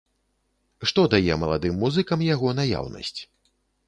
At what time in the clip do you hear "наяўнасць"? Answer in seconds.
2.61-3.15